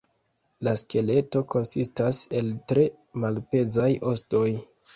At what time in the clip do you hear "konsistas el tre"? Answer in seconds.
1.55-2.89